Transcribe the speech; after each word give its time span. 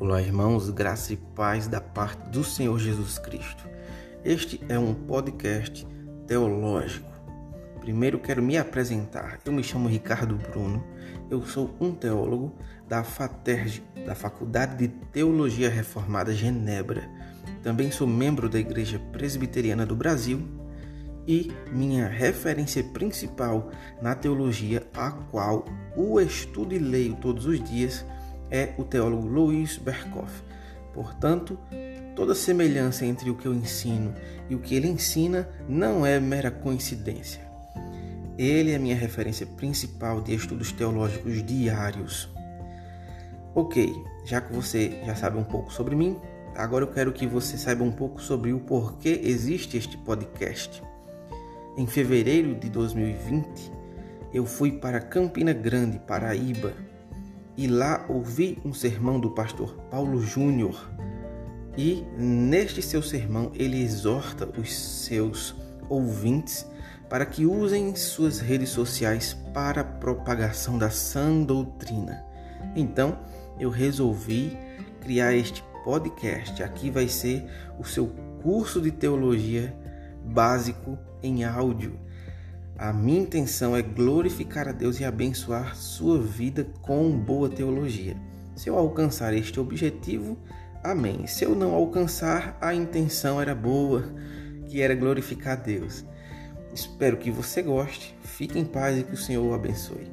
Olá, 0.00 0.22
irmãos, 0.22 0.70
graça 0.70 1.12
e 1.12 1.16
paz 1.16 1.66
da 1.66 1.80
parte 1.80 2.30
do 2.30 2.44
Senhor 2.44 2.78
Jesus 2.78 3.18
Cristo. 3.18 3.68
Este 4.24 4.60
é 4.68 4.78
um 4.78 4.94
podcast 4.94 5.84
teológico. 6.24 7.10
Primeiro 7.80 8.20
quero 8.20 8.40
me 8.40 8.56
apresentar. 8.56 9.40
Eu 9.44 9.52
me 9.52 9.64
chamo 9.64 9.88
Ricardo 9.88 10.36
Bruno. 10.36 10.84
Eu 11.28 11.44
sou 11.44 11.74
um 11.80 11.92
teólogo 11.92 12.54
da 12.88 13.02
FATERG, 13.02 13.82
da 14.06 14.14
Faculdade 14.14 14.76
de 14.76 14.86
Teologia 14.86 15.68
Reformada 15.68 16.32
Genebra. 16.32 17.10
Também 17.64 17.90
sou 17.90 18.06
membro 18.06 18.48
da 18.48 18.60
Igreja 18.60 19.00
Presbiteriana 19.10 19.84
do 19.84 19.96
Brasil 19.96 20.40
e 21.26 21.52
minha 21.72 22.06
referência 22.06 22.84
principal 22.84 23.72
na 24.00 24.14
teologia, 24.14 24.86
a 24.94 25.10
qual 25.10 25.64
o 25.96 26.20
estudo 26.20 26.72
e 26.72 26.78
leio 26.78 27.16
todos 27.16 27.46
os 27.46 27.60
dias, 27.68 28.04
é 28.50 28.74
o 28.78 28.84
teólogo 28.84 29.26
Louis 29.26 29.76
Berkhoff. 29.76 30.42
Portanto, 30.92 31.58
toda 32.16 32.34
semelhança 32.34 33.06
entre 33.06 33.30
o 33.30 33.36
que 33.36 33.46
eu 33.46 33.54
ensino 33.54 34.14
e 34.48 34.54
o 34.54 34.58
que 34.58 34.74
ele 34.74 34.88
ensina 34.88 35.48
não 35.68 36.04
é 36.04 36.18
mera 36.18 36.50
coincidência. 36.50 37.46
Ele 38.36 38.72
é 38.72 38.78
minha 38.78 38.96
referência 38.96 39.46
principal 39.46 40.20
de 40.20 40.34
estudos 40.34 40.72
teológicos 40.72 41.44
diários. 41.44 42.28
Ok, 43.54 43.92
já 44.24 44.40
que 44.40 44.52
você 44.52 45.00
já 45.04 45.14
sabe 45.14 45.38
um 45.38 45.44
pouco 45.44 45.72
sobre 45.72 45.96
mim, 45.96 46.16
agora 46.54 46.84
eu 46.84 46.92
quero 46.92 47.12
que 47.12 47.26
você 47.26 47.58
saiba 47.58 47.82
um 47.82 47.90
pouco 47.90 48.20
sobre 48.20 48.52
o 48.52 48.60
porquê 48.60 49.20
existe 49.24 49.76
este 49.76 49.96
podcast. 49.98 50.82
Em 51.76 51.86
fevereiro 51.86 52.54
de 52.54 52.68
2020, 52.68 53.72
eu 54.32 54.44
fui 54.44 54.72
para 54.72 55.00
Campina 55.00 55.52
Grande, 55.52 55.98
Paraíba, 55.98 56.72
e 57.58 57.66
lá 57.66 58.06
ouvi 58.08 58.56
um 58.64 58.72
sermão 58.72 59.18
do 59.18 59.32
pastor 59.32 59.74
Paulo 59.90 60.22
Júnior. 60.22 60.88
E 61.76 62.06
neste 62.16 62.80
seu 62.80 63.02
sermão 63.02 63.50
ele 63.52 63.82
exorta 63.82 64.48
os 64.56 64.72
seus 64.72 65.56
ouvintes 65.88 66.64
para 67.10 67.26
que 67.26 67.44
usem 67.44 67.96
suas 67.96 68.38
redes 68.38 68.68
sociais 68.68 69.36
para 69.52 69.80
a 69.80 69.84
propagação 69.84 70.78
da 70.78 70.88
sã 70.88 71.42
doutrina. 71.42 72.24
Então, 72.76 73.18
eu 73.58 73.70
resolvi 73.70 74.56
criar 75.00 75.34
este 75.34 75.64
podcast. 75.82 76.62
Aqui 76.62 76.90
vai 76.90 77.08
ser 77.08 77.44
o 77.76 77.84
seu 77.84 78.06
curso 78.40 78.80
de 78.80 78.92
teologia 78.92 79.76
básico 80.24 80.96
em 81.20 81.42
áudio 81.42 81.98
a 82.78 82.92
minha 82.92 83.20
intenção 83.20 83.76
é 83.76 83.82
glorificar 83.82 84.68
a 84.68 84.72
Deus 84.72 85.00
e 85.00 85.04
abençoar 85.04 85.74
sua 85.74 86.16
vida 86.22 86.64
com 86.80 87.10
boa 87.10 87.48
teologia. 87.48 88.16
Se 88.54 88.70
eu 88.70 88.78
alcançar 88.78 89.34
este 89.34 89.58
objetivo, 89.58 90.38
amém. 90.84 91.26
Se 91.26 91.44
eu 91.44 91.56
não 91.56 91.74
alcançar, 91.74 92.56
a 92.60 92.72
intenção 92.72 93.40
era 93.40 93.52
boa, 93.52 94.04
que 94.68 94.80
era 94.80 94.94
glorificar 94.94 95.54
a 95.54 95.60
Deus. 95.60 96.04
Espero 96.72 97.16
que 97.16 97.32
você 97.32 97.62
goste. 97.62 98.16
Fique 98.22 98.56
em 98.56 98.64
paz 98.64 98.96
e 98.96 99.02
que 99.02 99.14
o 99.14 99.16
Senhor 99.16 99.44
o 99.44 99.54
abençoe. 99.54 100.06